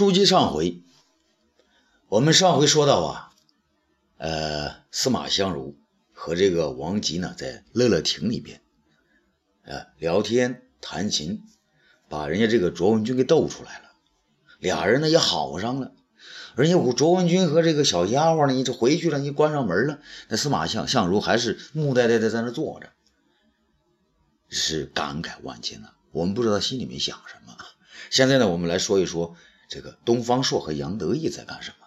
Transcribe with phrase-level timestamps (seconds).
[0.00, 0.82] 书接上回，
[2.08, 3.32] 我们上回说到啊，
[4.16, 5.76] 呃，司马相如
[6.14, 8.62] 和这个王吉呢，在乐乐亭里边，
[9.62, 11.42] 呃，聊天弹琴，
[12.08, 13.90] 把人家这个卓文君给逗出来了，
[14.58, 15.92] 俩人呢也好上了。
[16.56, 19.98] 而且卓文君和这个小丫鬟呢，一直回去了，一关上门了，
[20.30, 22.88] 那司马相相如还是木呆呆的在那坐着，
[24.48, 25.90] 是感慨万千呐。
[26.10, 27.54] 我们不知道心里面想什么。
[28.08, 29.36] 现在呢，我们来说一说。
[29.70, 31.86] 这个东方朔和杨得意在干什么？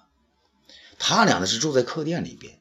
[0.98, 2.60] 他俩呢是住在客店里边。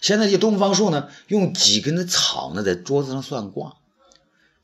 [0.00, 3.76] 现在这东方朔呢，用几根的草呢在桌子上算卦，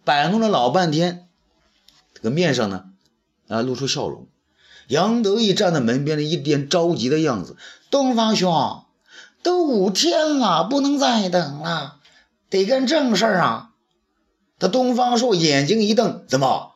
[0.04, 1.28] 摆弄了老半天，
[2.14, 2.86] 这个面上呢
[3.46, 4.26] 啊露出笑容。
[4.88, 7.56] 杨得意站在门边的一脸着急的样子。
[7.88, 8.84] 东方兄，
[9.44, 12.00] 都五天了，不能再等了，
[12.50, 13.70] 得干正事啊！
[14.58, 16.71] 他东方朔眼睛一瞪，怎么？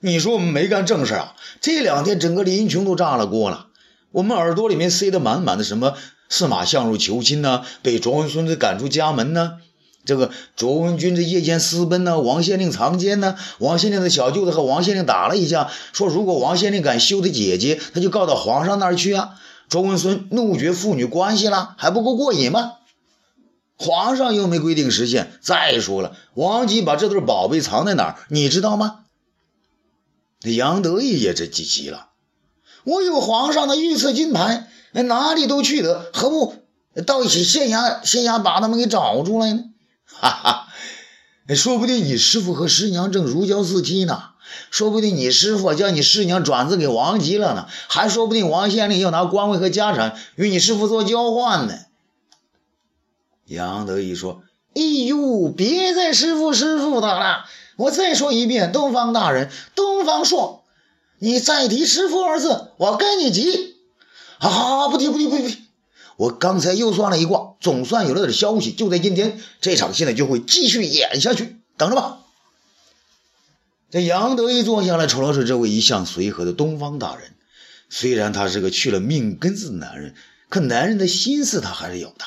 [0.00, 1.34] 你说我们没干正事啊？
[1.60, 3.66] 这两天整个林琼都炸了锅了，
[4.12, 5.94] 我们耳朵里面塞得满满的，什么
[6.28, 7.64] 司马相如求亲呢？
[7.82, 9.54] 被卓文孙子赶出家门呢？
[10.04, 12.20] 这个卓文君这夜间私奔呢？
[12.20, 13.34] 王县令藏奸呢？
[13.58, 19.30] 王县令的小舅子和王县令打了一架，说如果王县令敢休他姐姐，他就告到皇上那儿去啊！
[19.68, 22.74] 卓文孙怒绝父女关系了，还不够过瘾吗？
[23.76, 25.32] 皇上又没规定时限。
[25.40, 29.00] 再说了，王吉把这对宝贝藏在哪儿，你知道吗？
[30.42, 32.10] 那杨得意也这急急了，
[32.84, 36.54] 我有皇上的御赐金牌，哪里都去得，何不
[37.04, 38.04] 到一起县衙？
[38.04, 39.64] 县衙把他们给找出来呢？
[40.06, 40.30] 哈
[41.48, 44.30] 哈，说不定你师傅和师娘正如胶似漆呢，
[44.70, 51.74] 说不定你师傅将你师娘转赠给王吉了呢，还说不定王县令要拿官位和家产与你师傅做交换呢。
[53.44, 54.42] 杨得意说
[54.76, 57.44] ：“哎呦，别再师傅师傅的了。”
[57.78, 60.64] 我再说一遍，东方大人，东方朔，
[61.20, 63.76] 你再提师傅二字，我跟你急！
[64.40, 65.58] 啊，不提不提不提！
[66.16, 68.72] 我刚才又算了一卦，总算有了点消息。
[68.72, 72.18] 就在今天，这场戏呢就会继续演下去，等着吧。
[73.92, 77.36] 这杨得意坐下来，瞅了瞅这位一向随和的东方大人。
[77.88, 80.16] 虽然他是个去了命根子的男人，
[80.48, 82.24] 可男人的心思他还是有的。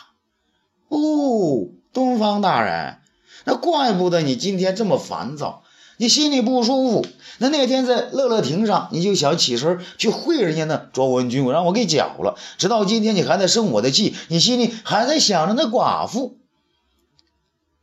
[0.88, 3.00] 哦，东方大人。
[3.46, 5.63] 那怪不得你今天这么烦躁，
[5.97, 7.06] 你心里不舒服。
[7.40, 10.84] 那那天在乐乐亭上，你就想起身去会人家呢。
[10.94, 12.38] 卓文君，我让我给搅了。
[12.57, 16.38] 直到今天，你还在生我的气，你心里还在想着那寡妇。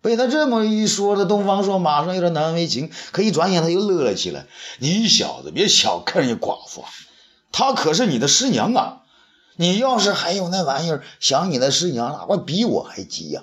[0.01, 4.47] 被他这么一说，这东方朔马上有点难为情，可一转眼他又乐了起来。
[4.79, 6.85] 你小子别小看人家寡妇，
[7.51, 9.03] 她可是你的师娘啊！
[9.57, 13.43] 你要是还有那玩意儿想你的师娘，哪怕比我还急呀！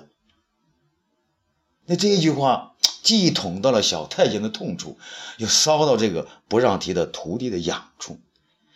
[1.88, 4.98] 那这一句话既捅到了小太监的痛处，
[5.38, 8.18] 又烧到这个不让提的徒弟的痒处，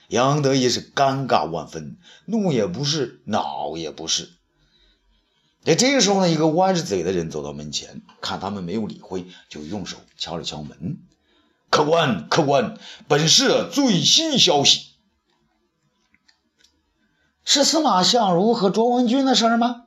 [0.06, 4.31] 杨得意是尴尬万分，怒也不是，恼也不是。
[5.65, 11.00] 在这个时候呢，一个歪着嘴的人走到门前，看他们没有理会，就用手敲了敲门
[11.69, 12.78] ：“客官，客官，
[13.09, 14.92] 本是最新消息，
[17.44, 19.87] 是司马相如和卓文君的事吗？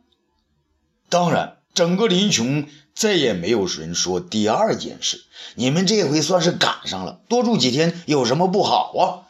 [1.07, 5.23] 当然。”整个林琼再也没有人说第二件事，
[5.55, 9.27] 你们这回算是赶上了，多住几天有什么不好啊？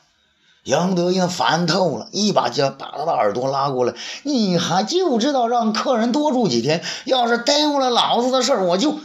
[0.63, 3.93] 杨德英烦透了，一把将把他的耳朵拉过来，
[4.23, 8.99] 你还就知道让客人多住几天，要是耽误了老子的事儿，我就……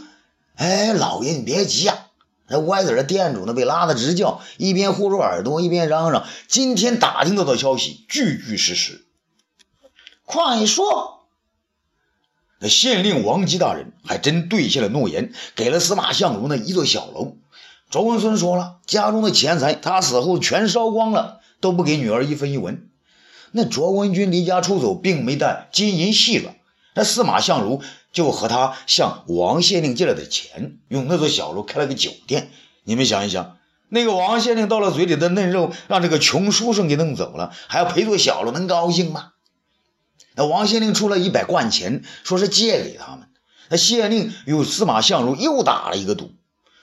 [0.55, 2.07] 哎，老爷你别急啊！
[2.47, 9.05] 那歪嘴的店主呢，被拉得直叫，一边护住耳朵，一边嚷嚷：“今天打听到的消息，句句是实，
[10.25, 11.18] 快说！”
[12.59, 17.37] 那县令王吉大人还真兑现了诺言，给了司马相如那一座小楼。
[17.89, 22.87] 卓文孙说了，家中的钱财他死后全烧光了，都不给女儿一分一文。
[23.51, 26.55] 那卓文君离家出走，并没带金银细软，
[26.93, 27.81] 那司马相如
[28.11, 32.51] 就和他向王县令借了点钱，用那座小楼开了个酒店。
[32.83, 39.29] 你们想一想，那个王县令到了嘴里的嫩肉，让这个穷书生给弄走了，还要赔座小楼，能高兴吗？
[40.35, 43.27] 那王县令出了一百贯钱，说是借给他们。
[43.69, 46.31] 那县令与司马相如又打了一个赌，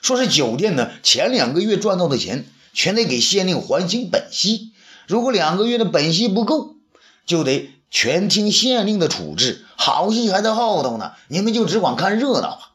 [0.02, 4.72] 说是酒店呢前两个月赚到的钱，全得给县令还清本息。
[5.06, 6.76] 如果两个月的本息不够，
[7.26, 9.64] 就得全听县令的处置。
[9.76, 12.72] 好戏还在后头呢，你们就只管看热闹吧。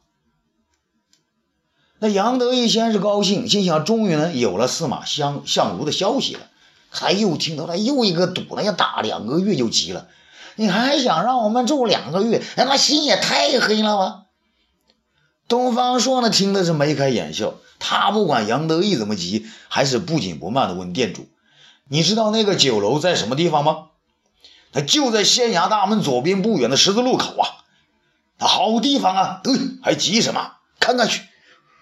[1.99, 6.41] 那杨得意先是高兴，心想终于呢有了司马相相如的消息了。
[6.91, 10.07] 他又听到了又一个赌，那要打两个月就急了。
[10.55, 12.41] 你还想让我们住两个月？
[12.57, 14.23] 那心也太黑了吧！
[15.47, 17.55] 东方朔呢，听的是眉开眼笑。
[17.79, 21.27] 他不管杨得意怎么急，还是不紧不慢的问店主
[21.89, 23.87] ：“你知道那个酒楼在什么地方吗？
[24.71, 27.47] 他就在县衙大门左边不远的十字路口啊！
[28.37, 29.41] 好地方啊！
[29.43, 30.53] 对，还急什么？
[30.79, 31.23] 看看去，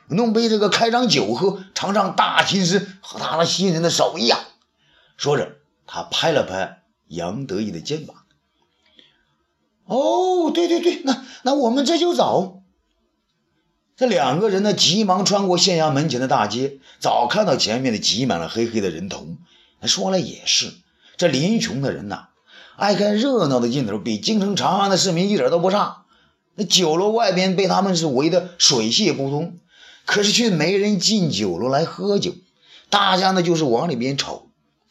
[0.08, 4.40] 弄杯这个开张酒喝，尝尝大秦师和他的新人的手艺啊！
[5.18, 8.19] 说着，他拍了拍杨得意的肩膀。
[9.90, 12.62] 哦，对对对，那那我们这就走。
[13.98, 19.28] 这两个人呢，急忙穿过县衙门前的大街，早看到前面的挤满了黑黑的人头。
[19.84, 20.74] 说来也是，
[21.18, 22.28] 这临邛的人呐，
[22.76, 26.04] 爱看热闹的劲头比京城长安的市民一点都不差。
[26.56, 29.58] 那酒楼外边被他们是围得水泄不通，
[30.06, 32.34] 可是却没人进酒楼来喝酒，
[32.90, 34.50] 大家呢就是往里边瞅。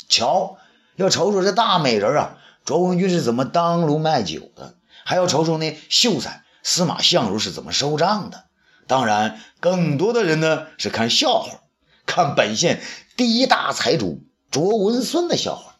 [0.08, 0.56] 瞧，
[0.96, 4.74] 要瞅瞅这大美人啊，卓文君是怎么当炉卖酒的，
[5.08, 8.44] 还要瞅瞅那秀才司马相如是怎么收账的。
[8.86, 11.60] 当然，更多的人呢是看笑话，
[12.04, 12.82] 看本县
[13.16, 14.20] 第一大财主。
[14.50, 15.76] 卓文孙的笑话，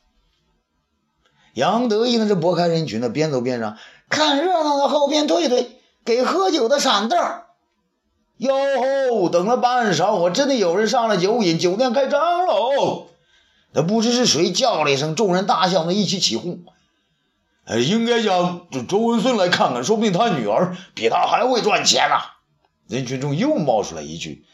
[1.53, 3.77] 杨得意呢是拨开人群呢，边走边嚷
[4.09, 7.19] ：“看热闹的后边退退，给喝酒的闪凳。”
[8.39, 8.55] 哟
[9.11, 9.29] 吼！
[9.29, 13.09] 等了半晌，我真的有人上了酒瘾，酒店开张喽！
[13.73, 16.65] 那不知是谁叫了一声，众人大笑，呢一起起哄。
[17.69, 22.39] 哎，应该叫周文孙来看看，说不定他女儿比他还会赚钱啊！
[22.89, 24.47] 人群中又冒出来一句：“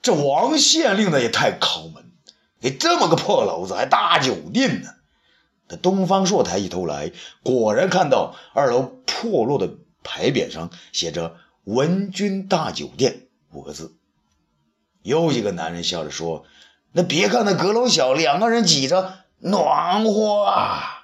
[0.00, 2.12] 这王县令的也太抠门。”
[2.62, 4.90] 给这么个破楼子还大酒店呢？
[5.68, 7.10] 那东方朔抬起头来，
[7.42, 9.74] 果然看到二楼破落的
[10.04, 13.96] 牌匾上写着“文君大酒店”五个字。
[15.02, 16.44] 又一个男人笑着说
[16.92, 20.94] ：“那别看那阁楼小，两个人挤着暖和啊！”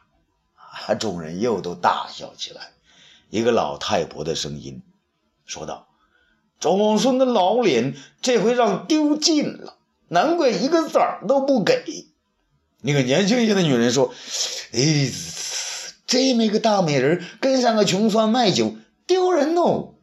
[0.93, 2.73] 众人又都大笑起来。
[3.31, 4.83] 一个老太婆的声音
[5.47, 5.89] 说道
[6.61, 9.79] ：“周孙的老脸这回让丢尽了。”
[10.09, 12.07] 难怪一个子儿都不给。
[12.83, 14.13] 那个年轻一些的女人说
[14.73, 15.11] ：“哎，
[16.07, 18.77] 这么一个大美人跟上个穷酸卖酒，
[19.07, 19.95] 丢人哦。”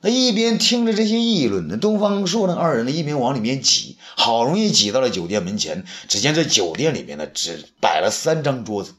[0.00, 5.84] 那一边听着这些议论呢，东方朔那二人呢一边往里面挤，好容易挤到了酒店门前。
[6.06, 8.94] 只见这酒店里面呢只摆了三张桌子，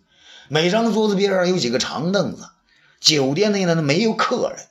[0.50, 2.50] 每张桌子边上有几个长凳子。
[3.00, 4.66] 酒店内呢没有客人。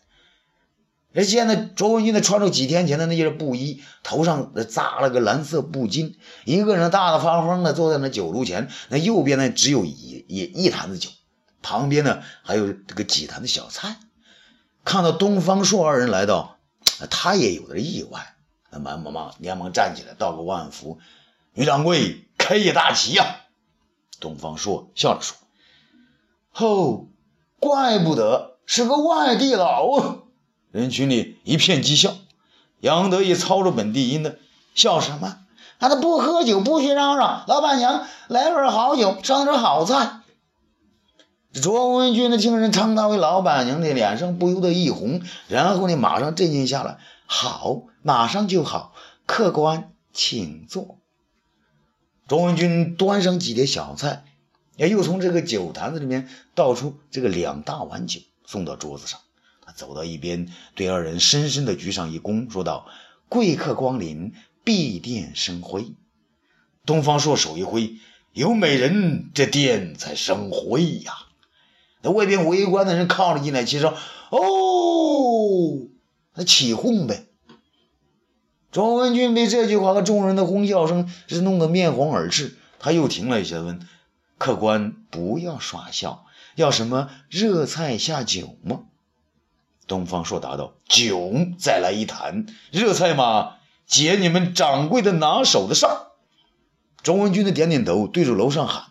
[1.14, 6.14] 这现在卓文君呢穿着几天前的那件布衣，头上扎了个蓝色布巾，
[6.44, 8.69] 一个人大大方方的坐在那酒炉前。
[8.90, 11.08] 那右边呢只有一一一坛子酒，
[11.62, 13.96] 旁边呢还有这个几坛的小菜。
[14.84, 16.58] 看到东方朔二人来到，
[17.10, 18.34] 他也有点意外，
[18.70, 20.98] 那忙忙忙连忙站起来道个万福
[21.54, 23.40] ：“女掌柜开业大吉呀！”
[24.20, 25.36] 东方朔笑着说
[26.58, 27.06] ：“哦，
[27.60, 30.16] 怪不得是个外地佬啊。”
[30.70, 32.14] 人群里一片讥笑，
[32.81, 34.38] 杨得意操着本地音的
[34.75, 35.38] 笑什么？
[35.81, 37.44] 他不喝酒，不许嚷嚷。
[37.46, 40.22] 老板娘，来份好酒，上点好菜。
[41.52, 46.99] 卓文君的，听人称他为老板娘的脸上不由得一红，然后呢，马上镇静下来。
[47.26, 48.93] 好，马上就好。
[49.25, 50.99] 客官请坐。
[52.26, 54.25] 卓文君端上几碟小菜，
[54.78, 59.19] 也又从这个酒坛子里面倒出这个两大碗酒，送到桌子上。
[59.60, 62.86] 他走到一边，对二人深深的鞠上一躬，说道
[63.28, 64.32] ：“贵客光临，
[64.62, 65.88] 闭店生辉。”
[66.86, 67.96] 东方朔手一挥
[68.32, 71.12] ：“有美人，这店才生辉呀！”
[72.00, 73.93] 那外边围观的人靠了进来，齐声
[74.31, 75.88] ：“哦！”
[76.34, 77.26] 那起哄呗。
[78.70, 83.81] 庄文俊被这句话和众人的哄笑声是弄得面红耳赤，他又停了一下，问
[84.38, 88.82] ：“客官不要耍笑，要什么热菜下酒吗？”
[89.86, 96.08] 东方朔答道：“酒再来一坛，热菜嘛，解你们掌柜的拿手的上。”
[97.02, 98.84] 周文君的点点头，对着楼上喊：“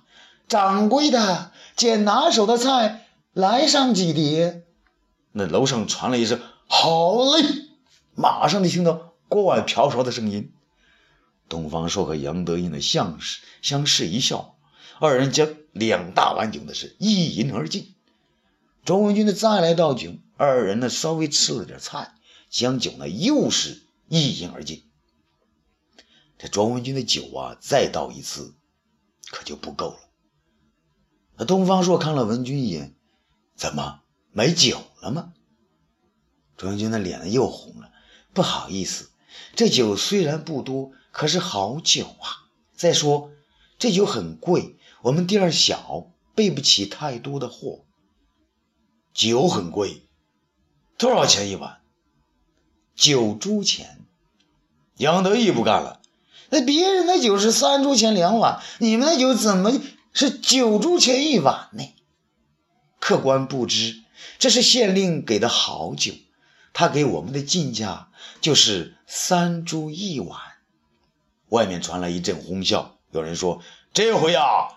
[0.47, 4.63] 掌柜的，捡拿手的菜来上几碟。”
[5.33, 7.45] 那楼上传来一声：“好嘞！”
[8.15, 10.51] 马上就听到锅碗瓢勺的声音。
[11.47, 14.55] 东方朔和杨德印的相视相视一笑，
[14.99, 17.95] 二人将两大碗酒的是一饮而尽。
[18.85, 20.13] 周文君的再来倒酒。
[20.37, 22.13] 二人呢，稍微吃了点菜，
[22.49, 24.83] 将酒呢又是一饮而尽。
[26.37, 28.53] 这庄文君的酒啊，再倒一次，
[29.31, 29.99] 可就不够了。
[31.37, 32.95] 那东方朔看了文君一眼，
[33.55, 34.01] 怎么
[34.31, 35.33] 没酒了吗？
[36.55, 37.91] 庄文君的脸呢又红了，
[38.33, 39.09] 不好意思，
[39.55, 42.45] 这酒虽然不多，可是好酒啊。
[42.75, 43.31] 再说
[43.79, 47.85] 这酒很贵，我们店小，备不起太多的货。
[49.13, 50.03] 酒很贵。
[50.97, 51.81] 多少钱一碗？
[52.95, 54.05] 九铢钱。
[54.97, 56.01] 杨得意不干了，
[56.49, 59.71] 那别人的酒是三铢钱两碗，你们的酒怎么
[60.11, 61.93] 是九铢钱一碗呢？
[62.99, 64.03] 客官不知，
[64.39, 66.13] 这是县令给的好酒，
[66.73, 68.09] 他给我们的进价
[68.41, 70.39] 就是三铢一碗。
[71.49, 73.61] 外面传来一阵哄笑，有人说
[73.93, 74.69] ：“这回啊，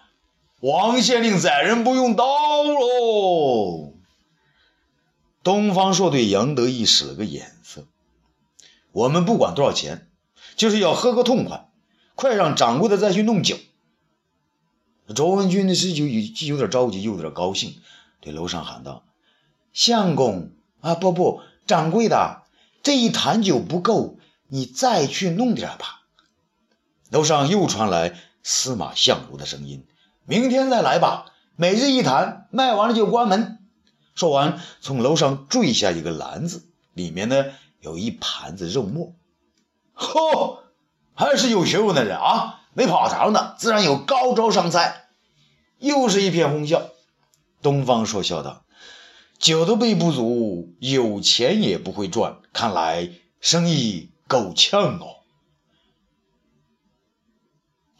[0.60, 2.24] 王县令宰人不用刀
[2.62, 3.94] 喽。”
[5.42, 7.86] 东方朔对杨得意使了个眼色
[8.92, 10.08] ：“我们不管多少钱，
[10.56, 11.70] 就是要喝个痛快，
[12.14, 13.56] 快让掌柜的再去弄酒。”
[15.14, 17.80] 周文君的是就有既有点着急，又有点高兴，
[18.20, 19.02] 对楼上喊道
[19.72, 22.42] ：“相公啊，不不，掌柜的，
[22.82, 26.02] 这一坛酒不够，你再去弄点吧。”
[27.10, 29.84] 楼上又传来司马相如的声音
[30.30, 33.58] ：“明天再来吧，每日一坛，卖完了就关门。”
[34.14, 36.62] 说完，从楼上坠下一个篮子，
[36.94, 37.46] 里面呢
[37.80, 39.12] 有一盘子肉末。
[39.96, 40.60] 嚯，
[41.14, 42.60] 还是有学问的人啊！
[42.74, 45.08] 没跑堂的，自然有高招上菜。
[45.80, 46.80] 又是一片哄笑。
[47.60, 48.62] 东方朔笑道
[49.36, 53.10] ：“酒都备不足，有钱也不会赚，看来
[53.40, 55.16] 生意够呛哦。”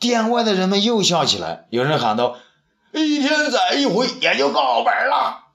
[0.00, 2.38] 店外的人们又笑起来，有人喊道
[2.92, 5.52] ：“一天宰一回，也就告本了。”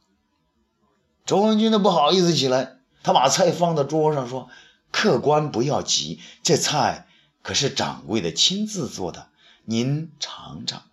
[1.26, 4.48] 周文君都不好意思起来，他把菜放到桌上，说
[4.92, 7.08] ：“客官不要急，这菜
[7.42, 9.30] 可是掌柜的亲自做的，
[9.66, 10.84] 您尝尝。”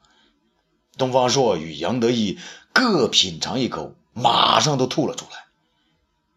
[0.96, 2.38] 东方朔与杨得意
[2.72, 5.44] 各品尝一口，马上都吐了出来。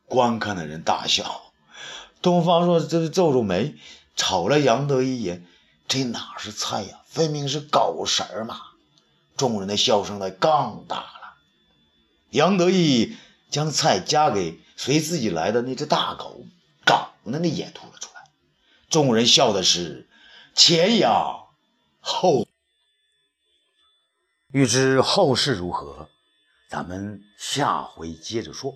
[0.06, 1.42] 观看的人大笑，
[2.22, 3.76] 东方朔这是皱皱眉，
[4.18, 5.46] 瞅了杨得意一眼。
[5.88, 7.02] 这哪是菜呀？
[7.16, 8.60] 分明是狗食儿嘛！
[9.38, 11.38] 众人的笑声呢更大了。
[12.32, 13.16] 杨得意
[13.50, 16.46] 将菜夹给随自己来的那只大狗，
[16.86, 18.30] 狗呢那也吐了出来。
[18.90, 20.10] 众人笑的是
[20.54, 21.48] 前仰
[22.02, 22.46] 后。
[24.52, 26.10] 欲知后事如何，
[26.70, 28.74] 咱们下回接着说。